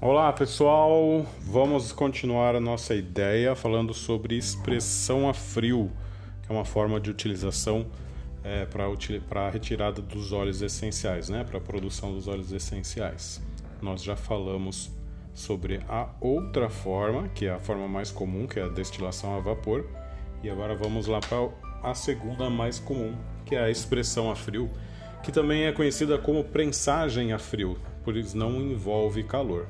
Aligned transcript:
Olá 0.00 0.32
pessoal, 0.32 1.26
vamos 1.42 1.90
continuar 1.90 2.54
a 2.54 2.60
nossa 2.60 2.94
ideia 2.94 3.56
falando 3.56 3.92
sobre 3.92 4.36
expressão 4.36 5.28
a 5.28 5.34
frio, 5.34 5.90
que 6.42 6.52
é 6.52 6.54
uma 6.54 6.64
forma 6.64 7.00
de 7.00 7.10
utilização 7.10 7.84
é, 8.44 8.64
para 8.64 9.46
a 9.46 9.50
retirada 9.50 10.00
dos 10.00 10.32
óleos 10.32 10.62
essenciais, 10.62 11.28
né? 11.28 11.44
para 11.44 11.58
a 11.58 11.60
produção 11.60 12.12
dos 12.12 12.28
óleos 12.28 12.52
essenciais. 12.52 13.42
Nós 13.82 14.02
já 14.02 14.14
falamos 14.14 14.90
sobre 15.34 15.80
a 15.88 16.08
outra 16.20 16.68
forma, 16.68 17.28
que 17.28 17.46
é 17.46 17.50
a 17.50 17.58
forma 17.58 17.88
mais 17.88 18.10
comum, 18.10 18.46
que 18.46 18.58
é 18.58 18.62
a 18.62 18.68
destilação 18.68 19.36
a 19.36 19.40
vapor, 19.40 19.84
e 20.42 20.48
agora 20.48 20.74
vamos 20.74 21.06
lá 21.06 21.20
para 21.20 21.48
a 21.82 21.94
segunda 21.94 22.48
mais 22.48 22.78
comum, 22.78 23.14
que 23.48 23.56
é 23.56 23.64
a 23.64 23.70
expressão 23.70 24.30
a 24.30 24.36
frio, 24.36 24.70
que 25.22 25.32
também 25.32 25.64
é 25.64 25.72
conhecida 25.72 26.18
como 26.18 26.44
prensagem 26.44 27.32
a 27.32 27.38
frio, 27.38 27.78
pois 28.04 28.34
não 28.34 28.60
envolve 28.60 29.22
calor. 29.22 29.66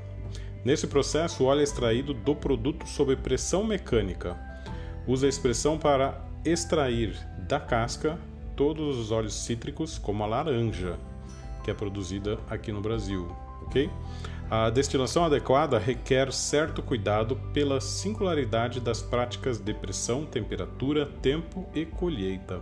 Nesse 0.65 0.89
processo, 0.89 1.45
o 1.45 1.47
óleo 1.47 1.61
é 1.61 1.63
extraído 1.63 2.13
do 2.13 2.35
produto 2.35 2.87
sob 2.87 3.15
pressão 3.17 3.63
mecânica. 3.63 4.37
Usa 5.07 5.27
a 5.27 5.29
expressão 5.29 5.79
para 5.79 6.21
extrair 6.45 7.17
da 7.49 7.61
casca 7.61 8.19
todos 8.57 8.99
os 8.99 9.13
óleos 9.13 9.35
cítricos, 9.35 9.97
como 9.97 10.25
a 10.25 10.27
laranja, 10.27 10.99
que 11.63 11.71
é 11.71 11.75
produzida 11.75 12.39
aqui 12.51 12.73
no 12.73 12.81
Brasil, 12.81 13.31
ok? 13.63 13.89
A 14.51 14.71
destilação 14.71 15.25
adequada 15.25 15.79
requer 15.79 16.33
certo 16.33 16.83
cuidado 16.83 17.37
pela 17.53 17.81
singularidade 17.81 18.81
das 18.81 19.01
práticas 19.01 19.59
de 19.59 19.73
pressão, 19.73 20.25
temperatura, 20.25 21.07
tempo 21.23 21.69
e 21.75 21.85
colheita. 21.85 22.61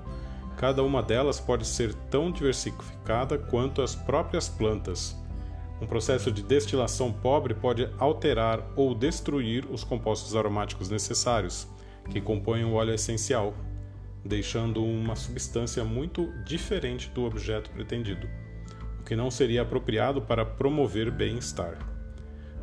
Cada 0.56 0.83
uma 0.83 1.02
delas 1.02 1.38
pode 1.38 1.66
ser 1.66 1.92
tão 2.10 2.30
diversificada 2.30 3.37
quanto 3.37 3.83
as 3.83 3.95
próprias 3.95 4.49
plantas. 4.49 5.15
Um 5.80 5.87
processo 5.87 6.32
de 6.32 6.43
destilação 6.43 7.12
pobre 7.12 7.52
pode 7.52 7.88
alterar 7.99 8.66
ou 8.74 8.95
destruir 8.95 9.66
os 9.71 9.84
compostos 9.84 10.34
aromáticos 10.34 10.88
necessários, 10.88 11.68
que 12.10 12.21
compõem 12.21 12.65
o 12.65 12.73
óleo 12.73 12.95
essencial, 12.95 13.54
deixando 14.24 14.82
uma 14.82 15.15
substância 15.15 15.84
muito 15.84 16.32
diferente 16.45 17.10
do 17.10 17.24
objeto 17.24 17.71
pretendido, 17.71 18.27
o 18.99 19.04
que 19.04 19.15
não 19.15 19.30
seria 19.30 19.60
apropriado 19.60 20.23
para 20.23 20.46
promover 20.46 21.10
bem-estar. 21.10 21.77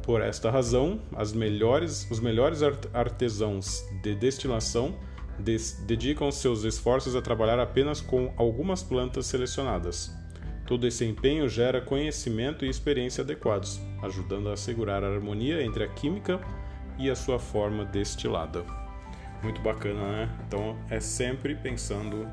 Por 0.02 0.20
esta 0.20 0.50
razão, 0.50 1.00
melhores, 1.34 2.10
os 2.10 2.20
melhores 2.20 2.62
artesãos 2.94 3.86
de 4.02 4.16
destilação 4.16 4.98
dedicam 5.40 6.32
seus 6.32 6.64
esforços 6.64 7.16
a 7.16 7.22
trabalhar 7.22 7.60
apenas 7.60 8.00
com 8.00 8.34
algumas 8.38 8.84
plantas 8.84 9.26
selecionadas 9.26 10.12
Todo 10.66 10.88
esse 10.88 11.04
empenho 11.04 11.50
gera 11.50 11.82
conhecimento 11.82 12.66
e 12.66 12.70
experiência 12.70 13.22
adequados, 13.22 13.82
ajudando 14.02 14.50
a 14.50 14.54
assegurar 14.54 15.04
a 15.04 15.14
harmonia 15.14 15.62
entre 15.62 15.84
a 15.84 15.88
química 15.90 16.40
e 16.98 17.10
a 17.10 17.16
sua 17.16 17.38
forma 17.38 17.84
destilada. 17.84 18.64
Muito 19.44 19.60
bacana, 19.62 20.00
né? 20.00 20.30
Então 20.48 20.78
é 20.90 21.02
sempre 21.02 21.54
pensando 21.54 22.26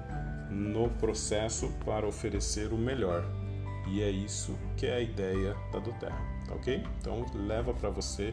no 0.48 0.88
processo 0.90 1.72
para 1.84 2.06
oferecer 2.06 2.72
o 2.72 2.78
melhor. 2.78 3.24
E 3.88 4.00
é 4.00 4.10
isso 4.10 4.56
que 4.76 4.86
é 4.86 4.94
a 4.94 5.00
ideia 5.00 5.56
da 5.72 5.80
Doterra, 5.80 6.24
tá 6.46 6.54
ok? 6.54 6.84
Então 7.00 7.26
leva 7.34 7.74
para 7.74 7.90
você, 7.90 8.32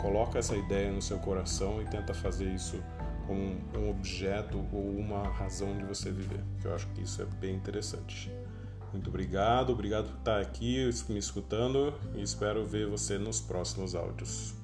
coloca 0.00 0.38
essa 0.38 0.56
ideia 0.56 0.90
no 0.90 1.02
seu 1.02 1.18
coração 1.18 1.82
e 1.82 1.84
tenta 1.84 2.14
fazer 2.14 2.46
isso 2.46 2.82
como 3.26 3.56
um 3.76 3.90
objeto 3.90 4.58
ou 4.72 4.90
uma 4.96 5.28
razão 5.28 5.76
de 5.76 5.84
você 5.84 6.10
viver. 6.10 6.42
Eu 6.64 6.74
acho 6.74 6.86
que 6.88 7.02
isso 7.02 7.22
é 7.22 7.26
bem 7.40 7.54
interessante. 7.54 8.30
Muito 8.92 9.08
obrigado, 9.08 9.70
obrigado 9.70 10.08
por 10.08 10.18
estar 10.18 10.40
aqui 10.40 10.90
me 11.08 11.18
escutando 11.18 11.94
e 12.14 12.22
espero 12.22 12.66
ver 12.66 12.88
você 12.88 13.18
nos 13.18 13.40
próximos 13.40 13.94
áudios. 13.94 14.59